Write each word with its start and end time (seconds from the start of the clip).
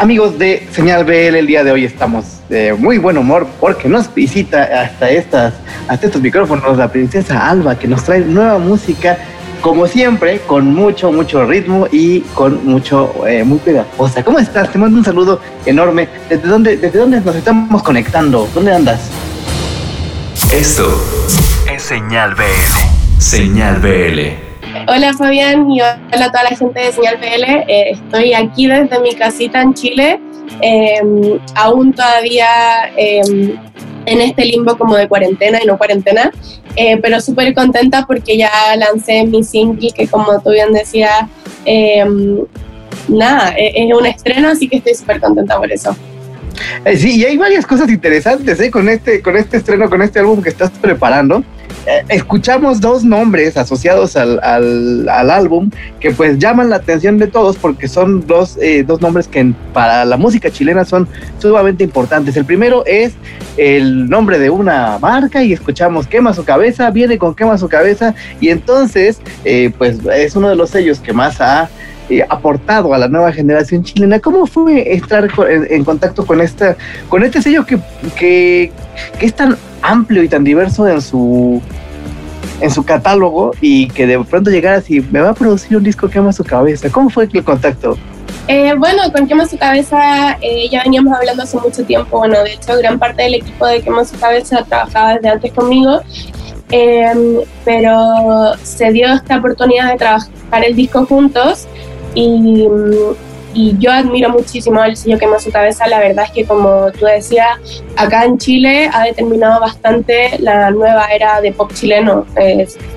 Amigos 0.00 0.38
de 0.38 0.66
Señal 0.72 1.04
BL, 1.04 1.36
el 1.36 1.46
día 1.46 1.62
de 1.62 1.72
hoy 1.72 1.84
estamos 1.84 2.24
de 2.48 2.72
muy 2.72 2.96
buen 2.96 3.18
humor 3.18 3.46
porque 3.60 3.86
nos 3.86 4.12
visita 4.14 4.62
hasta, 4.62 5.10
estas, 5.10 5.52
hasta 5.88 6.06
estos 6.06 6.22
micrófonos 6.22 6.78
la 6.78 6.90
princesa 6.90 7.50
Alba 7.50 7.78
que 7.78 7.86
nos 7.86 8.04
trae 8.04 8.20
nueva 8.20 8.56
música, 8.56 9.18
como 9.60 9.86
siempre, 9.86 10.40
con 10.46 10.72
mucho, 10.74 11.12
mucho 11.12 11.44
ritmo 11.44 11.86
y 11.92 12.20
con 12.32 12.66
mucho, 12.66 13.12
eh, 13.26 13.44
muy 13.44 13.58
pegajosa. 13.58 14.24
¿Cómo 14.24 14.38
estás? 14.38 14.72
Te 14.72 14.78
mando 14.78 14.96
un 14.96 15.04
saludo 15.04 15.38
enorme. 15.66 16.08
¿Desde 16.30 16.48
dónde, 16.48 16.78
¿Desde 16.78 16.98
dónde 16.98 17.20
nos 17.20 17.36
estamos 17.36 17.82
conectando? 17.82 18.48
¿Dónde 18.54 18.72
andas? 18.72 19.10
Esto 20.50 20.98
es 21.70 21.82
Señal 21.82 22.34
BL. 22.34 23.20
Señal 23.20 23.76
BL. 23.80 24.49
Hola 24.86 25.12
Fabián 25.12 25.70
y 25.70 25.80
hola 25.80 26.24
a 26.26 26.30
toda 26.30 26.44
la 26.44 26.56
gente 26.56 26.80
de 26.80 26.92
Señal 26.92 27.18
PL. 27.18 27.64
Eh, 27.68 27.90
estoy 27.92 28.32
aquí 28.34 28.66
desde 28.66 28.98
mi 29.00 29.14
casita 29.14 29.60
en 29.60 29.74
Chile, 29.74 30.20
em, 30.60 31.38
aún 31.54 31.92
todavía 31.92 32.46
em, 32.96 33.58
en 34.06 34.20
este 34.20 34.44
limbo 34.44 34.76
como 34.78 34.96
de 34.96 35.06
cuarentena 35.08 35.60
y 35.62 35.66
no 35.66 35.76
cuarentena, 35.76 36.32
eh, 36.76 36.96
pero 36.98 37.20
súper 37.20 37.54
contenta 37.54 38.06
porque 38.06 38.36
ya 38.38 38.50
lancé 38.76 39.24
mi 39.24 39.44
single 39.44 39.90
que 39.92 40.06
como 40.06 40.40
tú 40.40 40.50
bien 40.50 40.72
decías, 40.72 41.24
em, 41.64 42.38
nada, 43.08 43.54
e-, 43.56 43.84
es 43.84 43.94
un 43.94 44.06
estreno, 44.06 44.48
así 44.48 44.68
que 44.68 44.78
estoy 44.78 44.94
súper 44.94 45.20
contenta 45.20 45.58
por 45.58 45.70
eso. 45.70 45.94
Eh, 46.84 46.96
sí, 46.96 47.20
y 47.20 47.24
hay 47.24 47.36
varias 47.36 47.66
cosas 47.66 47.90
interesantes 47.90 48.70
con, 48.70 48.88
este, 48.88 49.20
con 49.20 49.36
este 49.36 49.58
estreno, 49.58 49.88
con 49.90 50.02
este 50.02 50.20
álbum 50.20 50.42
que 50.42 50.48
estás 50.48 50.70
preparando. 50.70 51.44
Eh, 51.86 52.04
escuchamos 52.10 52.80
dos 52.80 53.04
nombres 53.04 53.56
asociados 53.56 54.14
al, 54.14 54.38
al, 54.42 55.30
álbum 55.30 55.70
que 55.98 56.10
pues 56.10 56.38
llaman 56.38 56.68
la 56.68 56.76
atención 56.76 57.16
de 57.16 57.26
todos 57.26 57.56
porque 57.56 57.88
son 57.88 58.26
dos, 58.26 58.58
eh, 58.60 58.84
dos 58.86 59.00
nombres 59.00 59.26
que 59.26 59.54
para 59.72 60.04
la 60.04 60.18
música 60.18 60.50
chilena 60.50 60.84
son 60.84 61.08
sumamente 61.38 61.82
importantes. 61.82 62.36
El 62.36 62.44
primero 62.44 62.84
es 62.84 63.14
el 63.56 64.10
nombre 64.10 64.38
de 64.38 64.50
una 64.50 64.98
marca 64.98 65.42
y 65.42 65.54
escuchamos 65.54 66.06
Quema 66.06 66.34
su 66.34 66.44
cabeza, 66.44 66.90
viene 66.90 67.16
con 67.16 67.34
Quema 67.34 67.56
su 67.56 67.68
cabeza 67.68 68.14
y 68.40 68.50
entonces 68.50 69.18
eh, 69.46 69.72
pues 69.78 69.98
es 70.14 70.36
uno 70.36 70.50
de 70.50 70.56
los 70.56 70.70
sellos 70.70 71.00
que 71.00 71.14
más 71.14 71.40
ha 71.40 71.70
aportado 72.28 72.92
a 72.92 72.98
la 72.98 73.08
nueva 73.08 73.32
generación 73.32 73.84
chilena. 73.84 74.18
¿Cómo 74.18 74.44
fue 74.46 74.94
estar 74.94 75.28
en, 75.48 75.84
contacto 75.84 76.26
con 76.26 76.40
esta, 76.40 76.76
con 77.08 77.22
este 77.22 77.40
sello 77.40 77.64
que, 77.64 77.78
que, 78.18 78.72
es 79.20 79.34
tan 79.34 79.56
amplio 79.82 80.22
y 80.22 80.28
tan 80.28 80.44
diverso 80.44 80.88
en 80.88 81.00
su 81.00 81.60
en 82.60 82.70
su 82.70 82.84
catálogo 82.84 83.52
y 83.60 83.88
que 83.88 84.06
de 84.06 84.22
pronto 84.24 84.50
llegara 84.50 84.78
así, 84.78 85.00
me 85.10 85.20
va 85.20 85.30
a 85.30 85.34
producir 85.34 85.76
un 85.76 85.82
disco 85.82 86.08
que 86.08 86.18
ama 86.18 86.32
su 86.32 86.44
cabeza. 86.44 86.90
¿Cómo 86.90 87.08
fue 87.08 87.28
el 87.32 87.44
contacto? 87.44 87.96
Eh, 88.48 88.74
bueno, 88.76 89.02
con 89.12 89.26
Quema 89.26 89.46
su 89.46 89.56
cabeza 89.56 90.36
eh, 90.40 90.68
ya 90.70 90.82
veníamos 90.82 91.16
hablando 91.16 91.42
hace 91.42 91.56
mucho 91.58 91.84
tiempo. 91.84 92.18
Bueno, 92.18 92.42
de 92.42 92.54
hecho, 92.54 92.76
gran 92.78 92.98
parte 92.98 93.22
del 93.22 93.34
equipo 93.34 93.66
de 93.66 93.80
Quema 93.80 94.04
su 94.04 94.18
cabeza 94.18 94.64
trabajaba 94.64 95.14
desde 95.14 95.28
antes 95.28 95.52
conmigo, 95.52 96.00
em, 96.70 97.36
pero 97.64 98.54
se 98.62 98.92
dio 98.92 99.12
esta 99.12 99.38
oportunidad 99.38 99.92
de 99.92 99.98
trabajar 99.98 100.64
el 100.66 100.74
disco 100.74 101.06
juntos 101.06 101.66
y 102.14 102.66
y 103.52 103.76
yo 103.78 103.90
admiro 103.90 104.30
muchísimo 104.30 104.82
el 104.84 104.96
sello 104.96 105.18
Quema 105.18 105.38
su 105.40 105.50
cabeza. 105.50 105.86
La 105.88 105.98
verdad 105.98 106.24
es 106.26 106.30
que, 106.30 106.44
como 106.44 106.90
tú 106.92 107.06
decías, 107.06 107.82
acá 107.96 108.24
en 108.24 108.38
Chile 108.38 108.88
ha 108.92 109.04
determinado 109.04 109.60
bastante 109.60 110.38
la 110.38 110.70
nueva 110.70 111.06
era 111.06 111.40
de 111.40 111.52
pop 111.52 111.72
chileno. 111.72 112.26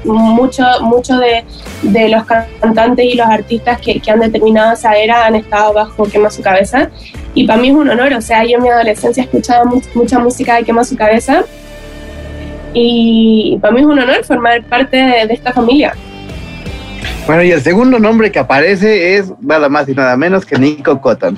mucho 0.04 0.64
mucho 0.82 1.18
de, 1.18 1.44
de, 1.82 2.10
los 2.10 2.24
cantantes 2.26 3.06
y 3.06 3.16
los 3.16 3.28
artistas 3.28 3.80
que, 3.82 4.00
que, 4.00 4.12
han 4.12 4.20
determinado 4.20 4.74
esa 4.74 4.96
era 4.96 5.26
han 5.26 5.36
estado 5.36 5.74
bajo 5.74 6.04
Quema 6.06 6.30
su 6.30 6.44
cabeza. 6.44 6.90
Y 7.34 7.48
para 7.48 7.60
mí 7.60 7.70
es 7.70 7.76
un 7.76 7.90
honor. 7.90 8.14
O 8.14 8.22
sea, 8.22 8.44
yo 8.44 8.58
en 8.58 8.64
mi 8.64 8.70
adolescencia 8.70 9.24
escuchaba 9.24 9.64
mucha 9.96 10.20
música 10.20 10.56
de 10.56 10.64
Quema 10.64 10.84
su 10.84 10.96
cabeza. 10.96 11.44
Y 12.74 13.58
para 13.62 13.74
mí 13.74 13.82
es 13.82 13.86
un 13.86 14.00
honor 14.00 14.24
formar 14.24 14.64
parte 14.66 14.98
de 14.98 15.34
esta 15.34 15.52
familia. 15.52 15.96
Bueno, 17.26 17.44
y 17.44 17.52
el 17.52 17.62
segundo 17.62 18.00
nombre 18.00 18.32
que 18.32 18.40
aparece 18.40 19.16
es 19.16 19.32
nada 19.40 19.70
más 19.70 19.88
y 19.88 19.94
nada 19.94 20.18
menos 20.18 20.46
que 20.46 20.58
Nico 20.58 21.00
Cotton. 21.00 21.38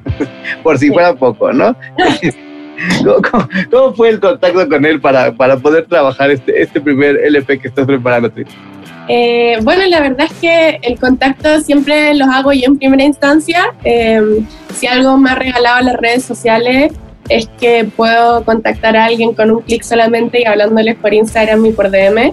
Por 0.62 0.78
si 0.78 0.88
fuera 0.88 1.14
poco, 1.14 1.52
¿no? 1.52 1.76
¿Cómo, 3.70 3.94
fue 3.94 4.08
el 4.08 4.20
contacto 4.20 4.66
con 4.66 4.84
él 4.86 5.00
para, 5.00 5.32
para 5.32 5.58
poder 5.58 5.86
trabajar 5.86 6.30
este, 6.30 6.62
este 6.62 6.80
primer 6.80 7.16
LP 7.16 7.58
que 7.60 7.68
estás 7.68 7.84
preparando? 7.84 8.32
Eh, 9.08 9.58
bueno, 9.62 9.84
la 9.86 10.00
verdad 10.00 10.26
es 10.30 10.32
que 10.40 10.78
el 10.82 10.98
contacto 10.98 11.60
siempre 11.60 12.14
los 12.14 12.28
hago 12.28 12.52
yo 12.52 12.66
en 12.66 12.78
primera 12.78 13.04
instancia. 13.04 13.74
Em, 13.84 14.46
si 14.74 14.86
algo 14.86 15.18
me 15.18 15.30
ha 15.30 15.34
regalado 15.34 15.84
las 15.84 15.96
redes 15.96 16.24
sociales 16.24 16.92
es 17.28 17.48
que 17.60 17.84
puedo 17.84 18.44
contactar 18.44 18.96
a 18.96 19.04
alguien 19.04 19.34
con 19.34 19.50
un 19.50 19.60
clic 19.60 19.82
solamente 19.82 20.40
y 20.40 20.44
hablándoles 20.46 20.96
por 20.96 21.12
Instagram 21.12 21.66
y 21.66 21.72
por 21.72 21.90
DM. 21.90 22.32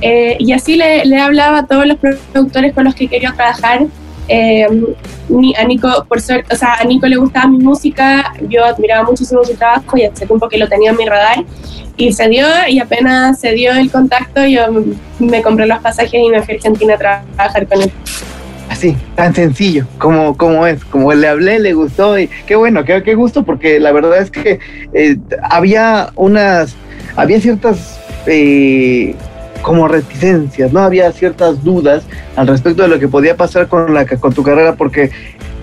Eh, 0.00 0.36
y 0.38 0.52
así 0.52 0.76
le, 0.76 1.04
le, 1.04 1.18
hablaba 1.18 1.58
a 1.58 1.66
todos 1.66 1.86
los 1.86 1.96
productores 1.98 2.72
con 2.72 2.84
los 2.84 2.94
que 2.94 3.08
quería 3.08 3.32
trabajar. 3.32 3.86
Eh, 4.28 4.66
a 5.56 5.64
Nico, 5.64 6.06
por 6.08 6.18
o 6.18 6.20
sea, 6.20 6.74
a 6.74 6.84
Nico 6.84 7.06
le 7.06 7.16
gustaba 7.16 7.48
mi 7.48 7.58
música, 7.58 8.32
yo 8.48 8.64
admiraba 8.64 9.04
muchísimo 9.04 9.42
su 9.44 9.54
trabajo 9.54 9.96
y 9.96 10.04
hace 10.04 10.26
tiempo 10.26 10.48
que 10.48 10.58
lo 10.58 10.68
tenía 10.68 10.90
en 10.90 10.96
mi 10.96 11.06
radar. 11.06 11.44
Y 11.96 12.12
se 12.12 12.28
dio, 12.28 12.46
y 12.68 12.78
apenas 12.78 13.40
se 13.40 13.52
dio 13.52 13.72
el 13.72 13.90
contacto, 13.90 14.46
yo 14.46 14.66
me 15.18 15.42
compré 15.42 15.66
los 15.66 15.78
pasajes 15.80 16.14
y 16.14 16.28
me 16.28 16.42
fui 16.42 16.54
a 16.54 16.56
Argentina 16.58 16.94
a 16.94 16.98
trabajar 16.98 17.66
con 17.66 17.82
él. 17.82 17.92
Así, 18.68 18.96
tan 19.16 19.34
sencillo, 19.34 19.86
como, 19.98 20.36
como 20.36 20.66
es, 20.66 20.84
como 20.84 21.12
le 21.12 21.26
hablé, 21.26 21.58
le 21.58 21.72
gustó, 21.72 22.18
y 22.18 22.28
qué 22.46 22.54
bueno, 22.54 22.84
qué, 22.84 23.02
qué 23.02 23.14
gusto, 23.14 23.44
porque 23.44 23.80
la 23.80 23.92
verdad 23.92 24.18
es 24.18 24.30
que 24.30 24.60
eh, 24.92 25.16
había 25.42 26.10
unas, 26.14 26.76
había 27.16 27.40
ciertas 27.40 27.98
eh, 28.26 29.16
como 29.62 29.88
reticencias, 29.88 30.72
¿no? 30.72 30.80
Había 30.80 31.10
ciertas 31.12 31.62
dudas 31.62 32.04
al 32.36 32.46
respecto 32.46 32.82
de 32.82 32.88
lo 32.88 32.98
que 32.98 33.08
podía 33.08 33.36
pasar 33.36 33.68
con, 33.68 33.92
la, 33.94 34.06
con 34.06 34.32
tu 34.32 34.42
carrera, 34.42 34.74
porque 34.76 35.10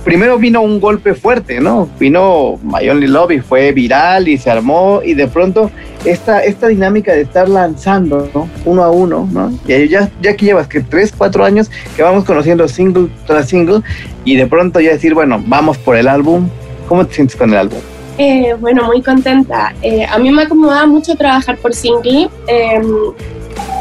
primero 0.03 0.37
vino 0.37 0.61
un 0.61 0.79
golpe 0.79 1.15
fuerte, 1.15 1.59
¿no? 1.59 1.89
Vino 1.99 2.59
My 2.63 2.87
Only 2.87 3.07
Love 3.07 3.31
y 3.31 3.39
fue 3.39 3.71
viral 3.71 4.27
y 4.27 4.37
se 4.37 4.51
armó 4.51 5.01
y 5.03 5.15
de 5.15 5.27
pronto 5.27 5.71
esta, 6.05 6.43
esta 6.43 6.67
dinámica 6.67 7.11
de 7.13 7.21
estar 7.21 7.49
lanzando, 7.49 8.29
¿no? 8.33 8.47
Uno 8.65 8.83
a 8.83 8.91
uno, 8.91 9.27
¿no? 9.31 9.51
Y 9.67 9.87
ya, 9.89 10.09
ya 10.21 10.35
que 10.35 10.45
llevas 10.45 10.67
que 10.67 10.81
tres, 10.81 11.13
cuatro 11.17 11.43
años 11.43 11.71
que 11.95 12.03
vamos 12.03 12.23
conociendo 12.23 12.67
single 12.67 13.09
tras 13.25 13.49
single 13.49 13.81
y 14.23 14.35
de 14.35 14.45
pronto 14.45 14.79
ya 14.79 14.91
decir, 14.91 15.13
bueno, 15.13 15.43
vamos 15.45 15.77
por 15.77 15.97
el 15.97 16.07
álbum, 16.07 16.47
¿cómo 16.87 17.05
te 17.07 17.15
sientes 17.15 17.35
con 17.35 17.49
el 17.49 17.57
álbum? 17.57 17.79
Eh, 18.17 18.55
bueno, 18.59 18.85
muy 18.85 19.01
contenta. 19.01 19.73
Eh, 19.81 20.05
a 20.05 20.17
mí 20.19 20.31
me 20.31 20.43
acomodaba 20.43 20.85
mucho 20.85 21.15
trabajar 21.15 21.57
por 21.57 21.73
single. 21.73 22.29
Eh, 22.47 22.81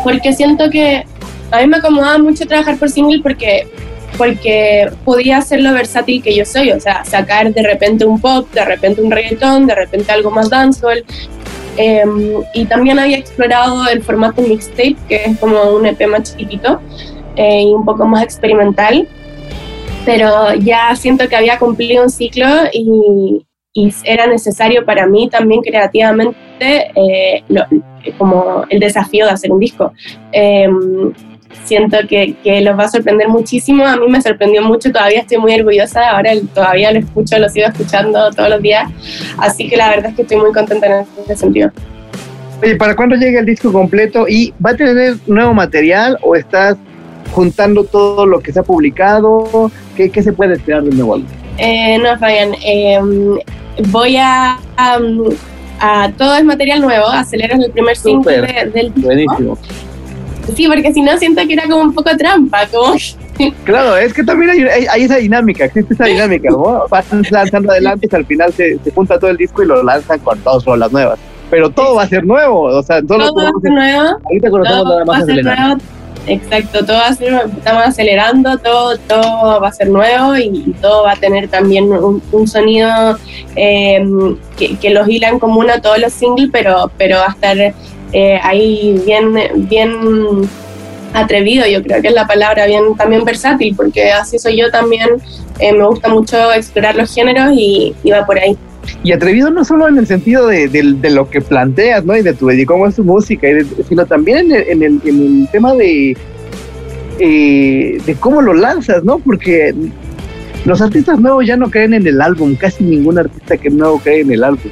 porque 0.05 0.33
siento 0.33 0.71
que 0.71 1.05
a 1.51 1.61
mí 1.61 1.67
me 1.67 1.79
acomodaba 1.79 2.19
mucho 2.19 2.47
trabajar 2.47 2.79
por 2.79 2.91
single 2.91 3.21
porque 3.23 3.67
porque 4.17 4.89
podía 5.05 5.41
ser 5.43 5.61
lo 5.61 5.73
versátil 5.73 6.23
que 6.23 6.37
yo 6.37 6.45
soy, 6.45 6.71
o 6.71 6.79
sea, 6.79 7.05
sacar 7.05 7.53
de 7.53 7.63
repente 7.65 8.05
un 8.05 8.21
pop, 8.21 8.49
de 8.53 8.65
repente 8.65 9.03
un 9.03 9.11
reggaetón, 9.11 9.67
de 9.67 9.75
repente 9.75 10.13
algo 10.13 10.31
más 10.31 10.51
dancehall. 10.51 11.05
Em, 11.77 12.35
y 12.55 12.67
también 12.67 13.01
había 13.01 13.19
explorado 13.19 13.89
el 13.89 14.03
formato 14.03 14.41
mixtape, 14.43 14.97
que 15.09 15.17
es 15.25 15.39
como 15.39 15.61
un 15.71 15.87
EP 15.87 16.07
más 16.07 16.31
chiquitito 16.31 16.81
eh, 17.35 17.63
y 17.63 17.75
un 17.75 17.85
poco 17.85 18.07
más 18.07 18.23
experimental. 18.23 19.09
Pero 20.05 20.55
ya 20.55 20.95
siento 20.95 21.29
que 21.29 21.35
había 21.35 21.59
cumplido 21.59 22.05
un 22.05 22.11
ciclo 22.11 22.47
y, 22.73 23.45
y 23.77 23.93
era 24.05 24.27
necesario 24.29 24.85
para 24.85 25.07
mí 25.07 25.29
también 25.29 25.61
creativamente 25.61 26.37
eh, 26.61 27.43
como 28.17 28.65
el 28.71 28.79
desafío 28.79 29.27
de 29.27 29.33
hacer 29.33 29.51
un 29.51 29.59
disco. 29.59 29.93
Em, 30.31 31.13
siento 31.65 31.99
que, 32.09 32.37
que, 32.45 32.61
los 32.61 32.79
va 32.79 32.85
a 32.85 32.89
sorprender 32.89 33.29
muchísimo, 33.29 33.85
a 33.85 33.97
mí 33.97 34.07
me 34.09 34.23
sorprendió 34.23 34.63
mucho, 34.63 34.93
todavía 34.93 35.21
estoy 35.21 35.39
muy 35.39 35.55
orgullosa, 35.55 36.11
ahora 36.11 36.33
todavía 36.55 36.93
lo 36.93 37.01
escucho, 37.01 37.37
lo 37.39 37.49
sigo 37.49 37.67
escuchando 37.67 38.31
todos 38.31 38.49
los 38.49 38.63
días, 38.63 38.89
así 39.39 39.69
que 39.69 39.77
la 39.77 39.91
verdad 39.91 40.11
es 40.11 40.17
que 40.17 40.23
estoy 40.23 40.37
muy 40.37 40.53
contenta 40.53 41.01
en 41.01 41.07
ese 41.25 41.37
sentido. 41.37 41.73
Oye, 42.63 42.77
¿para 42.77 42.95
cuándo 42.95 43.17
llega 43.17 43.41
el 43.41 43.47
disco 43.47 43.73
completo? 43.73 44.27
¿Y 44.29 44.55
va 44.65 44.71
a 44.71 44.77
tener 44.77 45.17
nuevo 45.27 45.53
material 45.53 46.17
o 46.23 46.37
estás 46.37 46.77
juntando 47.33 47.83
todo 47.83 48.25
lo 48.25 48.39
que 48.39 48.53
se 48.53 48.61
ha 48.61 48.63
publicado? 48.63 49.71
¿Qué, 49.97 50.11
qué 50.11 50.23
se 50.23 50.33
puede 50.33 50.55
esperar 50.55 50.85
del 50.85 50.97
nuevo 50.97 51.15
álbum? 51.15 51.29
Eh, 51.59 51.99
no, 51.99 52.19
Fabián, 52.19 52.53
em, 52.65 53.39
voy 53.89 54.17
a, 54.17 54.59
a, 54.77 56.11
todo 56.17 56.37
es 56.37 56.45
material 56.45 56.81
nuevo, 56.81 57.07
acelero 57.07 57.57
el 57.57 57.71
primer 57.71 57.97
single 57.97 58.41
del 58.43 58.73
disco. 58.73 59.01
Buenísimo. 59.01 59.59
Sí, 60.55 60.69
porque 60.69 60.93
si 60.93 61.01
no 61.01 61.17
siento 61.17 61.43
que 61.47 61.55
era 61.55 61.65
como 61.65 61.83
un 61.83 61.95
poco 61.95 62.17
trampa, 62.17 62.67
como 62.67 62.95
Claro, 63.65 63.97
es 63.97 64.15
que 64.15 64.23
también 64.23 64.51
hay, 64.51 64.87
hay, 64.87 65.03
esa 65.03 65.17
dinámica, 65.17 65.65
existe 65.65 65.95
esa 65.95 66.05
dinámica, 66.05 66.51
¿no? 66.51 66.85
Vas 66.89 67.07
lanzando 67.31 67.73
adelante 67.73 68.09
y 68.11 68.15
al 68.15 68.25
final 68.27 68.53
se, 68.53 68.79
se, 68.79 68.91
junta 68.93 69.19
todo 69.19 69.31
el 69.31 69.37
disco 69.37 69.63
y 69.63 69.67
lo 69.67 69.83
lanzan 69.83 70.21
con 70.21 70.41
dos 70.45 70.65
rolas 70.65 70.93
nuevas. 70.93 71.19
Pero 71.51 71.69
todo 71.71 71.97
va 71.97 72.05
a 72.05 72.09
ser 72.09 72.25
nuevo, 72.25 72.63
o 72.63 72.83
sea, 72.83 73.03
todo 73.03 73.19
va 73.35 73.49
a 73.49 73.61
ser 73.61 73.73
nuevo. 73.73 74.19
Ahorita 74.25 74.51
conocemos 74.51 74.85
nada 74.85 75.05
más 75.05 75.27
nuevo, 75.27 75.79
exacto, 76.27 76.85
todo 76.85 76.97
va 76.97 77.09
a 77.09 77.15
ser, 77.15 77.33
estamos 77.57 77.83
acelerando, 77.85 78.59
todo, 78.59 78.97
todo 78.99 79.61
va 79.61 79.69
a 79.69 79.73
ser 79.73 79.89
nuevo 79.89 80.37
y, 80.37 80.75
todo 80.81 81.05
va 81.05 81.13
a 81.13 81.17
tener 81.17 81.49
también 81.49 81.91
un, 81.93 82.49
sonido 82.49 83.19
em, 83.57 84.37
que, 84.57 84.91
los 84.91 85.09
hilan 85.09 85.39
común 85.39 85.71
a 85.71 85.81
todos 85.81 85.99
los 85.99 86.13
singles, 86.13 86.51
pero, 86.53 86.91
pero 86.99 87.19
va 87.19 87.27
a 87.27 87.33
estar 87.33 87.57
eh, 88.13 88.41
ahí 88.43 89.01
bien, 89.05 89.35
bien 89.69 90.49
atrevido, 91.13 91.67
yo 91.67 91.83
creo 91.83 92.03
que 92.03 92.09
es 92.09 92.15
la 92.15 92.27
palabra, 92.27 92.67
bien 92.67 92.97
también 92.97 93.25
versátil, 93.25 93.75
porque 93.77 94.13
así 94.13 94.39
soy 94.39 94.57
yo 94.57 94.71
también, 94.71 95.09
eh, 95.59 95.73
me 95.73 95.87
gusta 95.87 96.09
mucho 96.09 96.53
explorar 96.53 96.97
los 96.97 97.15
géneros 97.15 97.53
y, 97.53 97.95
y 98.03 98.11
va 98.11 98.27
por 98.27 98.39
ahí. 98.39 98.59
Y 99.03 99.13
atrevido 99.13 99.51
no 99.51 99.65
solo 99.65 99.89
en 99.89 99.99
el 99.99 100.07
sentido 100.07 100.47
de, 100.47 101.11
lo 101.11 101.29
que 101.29 101.41
planteas, 101.41 102.05
¿no? 102.05 102.17
Y 102.17 102.23
de 102.23 102.35
tu 102.35 102.47
de 102.47 102.67
cómo 102.67 102.87
es 102.87 102.97
tu 102.97 103.05
música, 103.05 103.47
sino 103.89 104.07
también 104.07 104.51
en 104.53 104.83
el, 104.83 105.01
en 105.05 105.21
el, 105.21 105.49
tema 105.53 105.75
de, 105.75 106.17
eh, 107.19 107.99
de 108.05 108.15
cómo 108.15 108.43
lo 108.43 108.55
lanzas, 108.55 109.05
¿no? 109.05 109.19
Porque 109.19 109.75
los 110.65 110.81
artistas 110.81 111.21
nuevos 111.21 111.47
ya 111.47 111.57
no 111.57 111.71
creen 111.71 111.95
en 111.95 112.07
el 112.07 112.21
álbum, 112.21 112.55
casi 112.55 112.85
ningún 112.85 113.19
artista 113.19 113.57
que 113.57 113.71
nuevo 113.71 113.99
cree 113.99 114.23
en 114.23 114.33
el 114.33 114.45
álbum, 114.45 114.71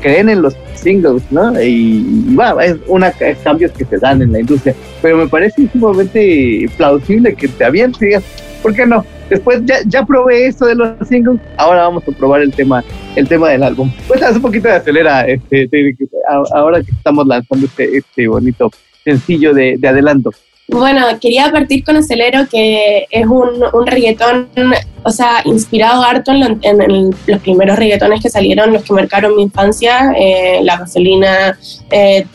creen 0.00 0.28
en 0.28 0.42
los 0.42 0.54
singles, 0.74 1.22
¿no? 1.30 1.60
Y, 1.60 2.34
va, 2.38 2.64
es 2.64 2.76
una 2.86 3.12
cambios 3.42 3.72
que 3.72 3.84
se 3.84 3.98
dan 3.98 4.22
en 4.22 4.32
la 4.32 4.40
industria, 4.40 4.74
pero 5.00 5.16
me 5.16 5.28
parece 5.28 5.68
sumamente 5.72 6.68
plausible 6.76 7.34
que 7.34 7.48
te 7.48 7.64
avientes 7.64 8.02
y 8.02 8.62
¿por 8.62 8.74
qué 8.74 8.86
no? 8.86 9.04
Después 9.32 9.62
ya, 9.86 10.04
probé 10.04 10.46
esto 10.46 10.66
de 10.66 10.74
los 10.74 11.08
singles, 11.08 11.40
ahora 11.56 11.84
vamos 11.84 12.02
a 12.06 12.12
probar 12.12 12.42
el 12.42 12.52
tema, 12.52 12.84
el 13.16 13.26
tema 13.26 13.48
del 13.48 13.62
álbum. 13.62 13.90
Cuéntanos 14.06 14.36
un 14.36 14.42
poquito 14.42 14.68
de 14.68 14.74
acelera, 14.74 15.22
este, 15.22 15.70
ahora 16.54 16.82
que 16.82 16.90
estamos 16.90 17.26
lanzando 17.26 17.64
este, 17.64 17.96
este 17.96 18.28
bonito 18.28 18.70
sencillo 19.02 19.54
de, 19.54 19.76
de 19.78 19.88
adelanto. 19.88 20.32
Bueno, 20.68 21.06
quería 21.18 21.50
partir 21.50 21.82
con 21.82 21.96
Acelero, 21.96 22.46
que 22.46 23.06
es 23.10 23.26
un, 23.26 23.64
un 23.72 24.74
o 25.02 25.10
sea, 25.10 25.40
inspirado 25.46 26.02
harto 26.02 26.30
en, 26.32 27.10
los 27.26 27.40
primeros 27.40 27.78
reggaetones 27.78 28.22
que 28.22 28.28
salieron, 28.28 28.70
los 28.70 28.82
que 28.82 28.92
marcaron 28.92 29.34
mi 29.34 29.44
infancia, 29.44 30.12
eh, 30.14 30.60
La 30.62 30.76
Gasolina, 30.76 31.58
eh, 31.90 32.26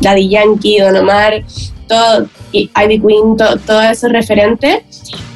Daddy 0.00 0.28
Yankee, 0.28 0.78
Don 0.78 0.96
Omar, 0.96 1.42
todo, 1.86 2.26
y 2.52 2.70
Ivy 2.76 3.00
Queen, 3.00 3.36
todo 3.36 3.82
eso 3.82 4.08
referente. 4.08 4.84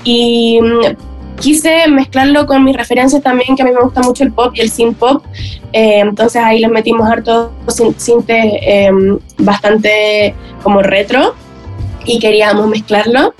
Y 0.04 0.60
mm, 0.60 0.96
quise 1.40 1.88
mezclarlo 1.88 2.46
con 2.46 2.64
mis 2.64 2.76
referencias 2.76 3.22
también, 3.22 3.56
que 3.56 3.62
a 3.62 3.64
mí 3.64 3.72
me 3.72 3.80
gusta 3.80 4.02
mucho 4.02 4.24
el 4.24 4.32
pop 4.32 4.52
y 4.54 4.60
el 4.60 4.70
synth 4.70 4.98
pop. 4.98 5.24
Eh, 5.72 6.00
entonces 6.00 6.42
ahí 6.42 6.60
les 6.60 6.70
metimos 6.70 7.08
harto 7.08 7.52
sintes 7.96 8.44
eh, 8.62 8.90
bastante 9.38 10.34
como 10.62 10.82
retro 10.82 11.34
y 12.04 12.18
queríamos 12.18 12.66
mezclarlo. 12.68 13.34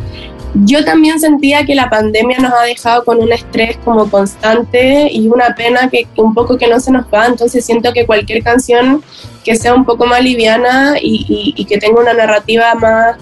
Yo 0.55 0.85
también 0.85 1.21
sentía 1.21 1.65
que 1.65 1.75
la 1.75 1.91
pandemia 1.91 2.39
nos 2.39 2.53
ha 2.53 2.62
dejado 2.62 3.05
con 3.05 3.21
un 3.21 3.31
estrés 3.33 3.77
como 3.85 4.11
constante 4.11 5.09
y 5.12 5.29
una 5.29 5.55
pena 5.55 5.89
que, 5.91 6.06
un 6.17 6.35
poco 6.35 6.56
que 6.56 6.67
no 6.67 6.81
se 6.81 6.91
nos 6.91 7.06
va, 7.06 7.27
entonces 7.27 7.65
siento 7.65 7.93
que 7.93 8.06
cualquier 8.06 8.43
canción 8.43 9.03
que 9.45 9.56
sea 9.56 9.75
un 9.75 9.85
poco 9.85 10.06
más 10.06 10.23
liviana 10.23 10.97
y, 11.00 11.65
que 11.69 11.79
tenga 11.79 12.00
una 12.00 12.15
narrativa 12.15 12.75
más 12.75 13.17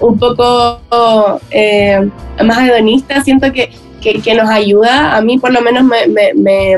un 0.00 0.18
poco 0.18 0.80
eh, 1.50 2.10
más 2.44 2.68
hedonista, 2.68 3.22
siento 3.22 3.50
que, 3.52 3.70
que, 4.00 4.34
nos 4.34 4.48
ayuda. 4.48 5.16
A 5.16 5.20
mí 5.22 5.38
por 5.38 5.52
lo 5.52 5.60
menos 5.60 5.84
me, 5.84 6.06
me, 6.34 6.76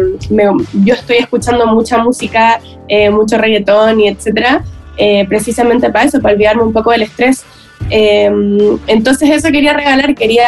yo 0.85 0.95
estoy 0.95 1.17
escuchando 1.17 1.67
mucha 1.67 1.99
música, 1.99 2.61
eh, 2.87 3.11
mucho 3.11 3.39
reggaetón 3.39 4.00
y 4.00 4.09
etcétera, 4.09 4.65
eh, 4.97 5.27
precisamente 5.29 5.91
para 5.91 6.05
eso, 6.05 6.21
para 6.21 6.35
olvidarme 6.35 6.62
un 6.62 6.73
poco 6.73 6.91
del 6.91 7.03
estrés. 7.03 7.45
Entonces 7.90 9.31
eso 9.31 9.50
quería 9.50 9.73
regalar, 9.73 10.14
quería 10.14 10.46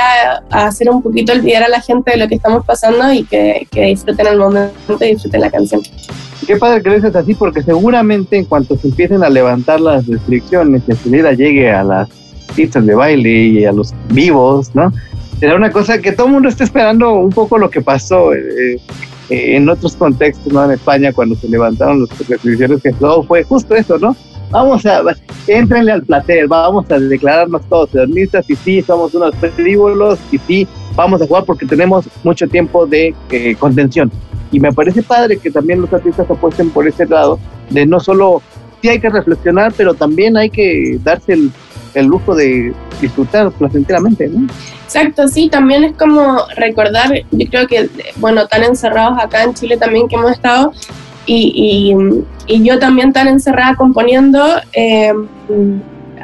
hacer 0.50 0.90
un 0.90 1.02
poquito 1.02 1.32
olvidar 1.32 1.62
a 1.62 1.68
la 1.68 1.80
gente 1.80 2.12
de 2.12 2.16
lo 2.18 2.28
que 2.28 2.34
estamos 2.34 2.64
pasando 2.64 3.12
y 3.12 3.24
que, 3.24 3.66
que 3.70 3.86
disfruten 3.86 4.26
el 4.26 4.38
momento 4.38 4.74
y 5.00 5.12
disfruten 5.12 5.40
la 5.40 5.50
canción. 5.50 5.82
Qué 6.46 6.56
padre 6.56 6.82
que 6.82 6.94
dices 6.94 7.14
así, 7.14 7.34
porque 7.34 7.62
seguramente 7.62 8.36
en 8.36 8.44
cuanto 8.44 8.76
se 8.76 8.88
empiecen 8.88 9.22
a 9.22 9.28
levantar 9.28 9.80
las 9.80 10.06
restricciones 10.06 10.82
la 11.04 11.32
llegue 11.32 11.70
a 11.70 11.84
las 11.84 12.08
pistas 12.56 12.84
de 12.84 12.94
baile 12.94 13.30
y 13.30 13.64
a 13.64 13.72
los 13.72 13.94
vivos, 14.08 14.74
¿no? 14.74 14.92
Será 15.38 15.56
una 15.56 15.70
cosa 15.70 16.00
que 16.00 16.12
todo 16.12 16.26
el 16.26 16.32
mundo 16.34 16.48
está 16.48 16.64
esperando 16.64 17.12
un 17.12 17.30
poco 17.30 17.56
lo 17.56 17.70
que 17.70 17.80
pasó 17.80 18.34
eh, 18.34 18.80
eh, 19.30 19.56
en 19.56 19.68
otros 19.68 19.96
contextos, 19.96 20.52
¿no? 20.52 20.64
En 20.64 20.72
España, 20.72 21.12
cuando 21.12 21.34
se 21.36 21.48
levantaron 21.48 22.00
las 22.00 22.28
restricciones, 22.28 22.82
que 22.82 22.92
todo 22.92 23.22
fue 23.22 23.44
justo 23.44 23.74
eso, 23.74 23.98
¿no? 23.98 24.16
Vamos 24.50 24.84
a, 24.86 25.02
entrenle 25.46 25.92
al 25.92 26.02
placer, 26.02 26.48
vamos 26.48 26.90
a 26.90 26.98
declararnos 26.98 27.62
todos 27.68 27.94
hedonistas 27.94 28.48
y 28.50 28.56
sí, 28.56 28.82
somos 28.82 29.14
unos 29.14 29.34
frívolos 29.36 30.18
y 30.32 30.38
sí, 30.38 30.68
vamos 30.96 31.22
a 31.22 31.26
jugar 31.26 31.44
porque 31.44 31.66
tenemos 31.66 32.08
mucho 32.24 32.48
tiempo 32.48 32.86
de 32.86 33.14
eh, 33.30 33.54
contención. 33.56 34.10
Y 34.52 34.58
me 34.58 34.72
parece 34.72 35.02
padre 35.02 35.38
que 35.38 35.50
también 35.50 35.80
los 35.80 35.92
artistas 35.92 36.28
apuesten 36.28 36.70
por 36.70 36.86
ese 36.86 37.06
lado, 37.06 37.38
de 37.70 37.86
no 37.86 38.00
solo, 38.00 38.42
sí 38.82 38.88
hay 38.88 39.00
que 39.00 39.08
reflexionar, 39.08 39.72
pero 39.76 39.94
también 39.94 40.36
hay 40.36 40.50
que 40.50 40.98
darse 41.02 41.34
el 41.34 41.52
el 41.94 42.06
lujo 42.06 42.34
de 42.34 42.72
disfrutar 43.00 43.50
placenteramente, 43.52 44.28
¿no? 44.28 44.46
Exacto, 44.84 45.28
sí, 45.28 45.48
también 45.48 45.84
es 45.84 45.96
como 45.96 46.38
recordar, 46.56 47.10
yo 47.30 47.46
creo 47.48 47.66
que, 47.66 47.88
bueno, 48.16 48.46
tan 48.46 48.64
encerrados 48.64 49.18
acá 49.18 49.44
en 49.44 49.54
Chile 49.54 49.76
también 49.76 50.08
que 50.08 50.16
hemos 50.16 50.32
estado, 50.32 50.72
y, 51.26 51.94
y, 52.46 52.64
yo 52.64 52.78
también 52.78 53.12
tan 53.12 53.28
encerrada 53.28 53.76
componiendo, 53.76 54.44
eh, 54.72 55.12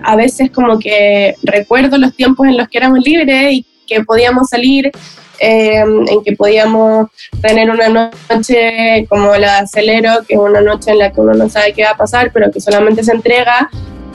a 0.03 0.17
veces 0.17 0.51
como 0.51 0.79
que 0.79 1.35
recuerdo 1.43 1.99
los 1.99 2.15
tiempos 2.15 2.47
en 2.47 2.57
los 2.57 2.69
que 2.69 2.79
éramos 2.79 3.01
libres 3.01 3.53
y 3.53 3.67
que 3.87 4.03
podíamos 4.05 4.49
salir, 4.49 4.91
eh, 5.39 5.81
en 5.81 6.25
que 6.25 6.33
podíamos 6.35 7.09
tener 7.41 7.71
una 7.71 7.89
noche 7.89 9.07
como 9.09 9.37
la 9.37 9.53
de 9.53 9.59
Acelero, 9.59 10.25
que 10.27 10.35
es 10.35 10.41
una 10.41 10.61
noche 10.61 10.93
en 10.93 10.99
la 10.99 11.13
que 11.13 11.21
uno 11.21 11.35
no 11.35 11.49
sabe 11.49 11.73
qué 11.73 11.85
va 11.85 11.91
a 11.91 11.97
pasar, 11.97 12.31
pero 12.33 12.51
que 12.51 12.61
solamente 12.61 13.05
se 13.05 13.13
entrega 13.13 13.69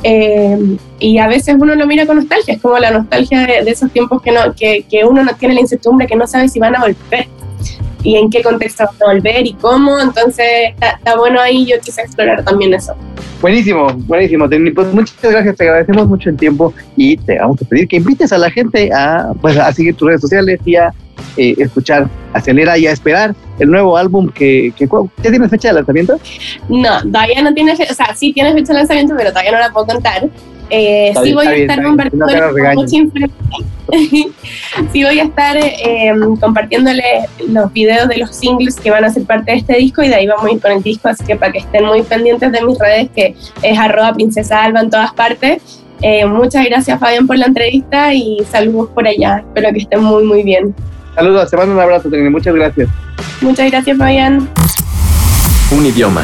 eh, 0.04 0.78
y 1.00 1.20
a 1.20 1.28
veces 1.28 1.56
uno 1.60 1.76
lo 1.76 1.86
mira 1.86 2.06
con 2.06 2.16
nostalgia, 2.18 2.56
es 2.56 2.62
como 2.62 2.78
la 2.80 2.92
nostalgia 2.92 3.46
de, 3.46 3.60
esos 3.70 3.92
tiempos 3.92 4.22
que, 4.22 4.32
no, 4.32 4.54
que, 4.56 4.84
que, 4.90 5.06
uno 5.06 5.24
no 5.24 5.36
tiene 5.36 5.54
la 5.54 5.62
incertidumbre, 5.62 6.08
que 6.08 6.16
no 6.16 6.26
sabe 6.26 6.50
si 6.50 6.60
van 6.60 6.76
a 6.76 6.82
volver 6.82 7.28
y 8.04 8.16
en 8.16 8.30
qué 8.30 8.42
contexto 8.42 8.86
van 8.86 9.10
a 9.10 9.14
volver 9.14 9.48
y 9.48 9.54
cómo. 9.54 10.00
Entonces 10.00 10.74
está, 10.74 11.16
bueno 11.18 11.40
ahí, 11.40 11.66
yo 11.66 11.80
quise 11.80 12.02
explorar 12.02 12.44
también 12.44 12.74
eso. 12.74 12.94
Buenísimo, 13.42 13.88
buenísimo. 13.94 14.48
Pues 14.48 14.94
muchas 14.94 15.18
gracias, 15.22 15.56
te 15.56 15.64
agradecemos 15.64 16.08
mucho 16.08 16.30
el 16.30 16.38
tiempo 16.38 16.74
y 16.96 17.18
te 17.18 17.40
vamos 17.40 17.62
a 17.62 17.66
pedir 17.66 17.88
que 17.88 17.98
invites 17.98 18.32
a 18.32 18.38
la 18.38 18.50
gente 18.52 18.92
a, 18.94 19.34
pues, 19.42 19.58
a 19.58 19.72
seguir 19.74 19.96
tus 19.96 20.08
redes 20.08 20.22
sociales 20.22 20.60
y 20.66 20.76
a 20.76 20.94
eh, 21.38 21.56
escuchar 21.58 22.10
Acelera 22.34 22.78
y 22.78 22.88
a 22.88 22.92
esperar 22.92 23.36
el 23.60 23.70
nuevo 23.70 23.98
álbum 23.98 24.30
que, 24.30 24.74
que 24.76 24.88
¿ya 25.24 25.30
tienes 25.30 25.50
fecha 25.50 25.70
de 25.70 25.76
lanzamiento? 25.76 26.20
No, 26.70 27.02
todavía 27.02 27.42
no 27.42 27.54
tiene 27.54 27.76
fecha, 27.76 27.92
o 27.92 27.96
sea, 27.96 28.16
sí 28.16 28.34
tiene 28.34 28.54
fecha 28.54 28.74
de 28.74 28.80
lanzamiento, 28.80 29.14
pero 29.18 29.30
todavía 29.30 29.52
no 29.52 29.60
la 29.60 29.72
puedo 29.72 29.86
contar. 29.86 30.30
Eh, 30.72 31.14
sí, 31.24 31.34
voy 31.34 31.48
a 31.48 31.54
estar 31.54 31.84
compartiendo 31.84 32.26
sí 34.94 35.04
voy 35.04 35.20
a 35.20 35.24
estar 35.24 35.58
compartiéndole 36.40 37.04
los 37.50 37.74
videos 37.74 38.08
de 38.08 38.18
los 38.18 38.34
singles 38.34 38.80
que 38.80 38.90
van 38.90 39.04
a 39.04 39.10
ser 39.10 39.24
parte 39.24 39.52
de 39.52 39.58
este 39.58 39.76
disco 39.76 40.02
y 40.02 40.08
de 40.08 40.16
ahí 40.16 40.28
vamos 40.28 40.46
a 40.46 40.52
ir 40.52 40.62
con 40.62 40.72
el 40.72 40.82
disco, 40.82 41.10
así 41.10 41.26
que 41.26 41.36
para 41.36 41.52
que 41.52 41.60
estén 41.60 41.86
muy 41.86 42.02
pendientes 42.04 42.52
de 42.52 42.62
mis 42.64 42.80
redes, 42.80 43.10
que 43.14 43.36
es 43.62 43.78
arroba 43.78 44.14
princesa 44.14 44.64
alba 44.64 44.80
en 44.80 44.90
todas 44.90 45.14
partes. 45.14 45.82
Eh, 46.02 46.26
muchas 46.26 46.66
gracias 46.66 47.00
Fabián 47.00 47.28
por 47.28 47.38
la 47.38 47.46
entrevista 47.46 48.14
y 48.14 48.38
saludos 48.50 48.90
por 48.94 49.06
allá. 49.06 49.40
Espero 49.40 49.72
que 49.72 49.80
estén 49.80 50.02
muy 50.02 50.24
muy 50.24 50.44
bien. 50.44 50.74
Saludos, 51.16 51.50
te 51.52 51.58
mando 51.58 51.74
un 51.74 51.82
abrazo, 51.82 52.10
Trini. 52.10 52.30
Muchas 52.30 52.56
gracias. 52.56 52.90
Muchas 53.42 53.70
gracias, 53.70 53.98
Fabián. 53.98 54.48
Un 55.72 55.86
idioma. 55.86 56.24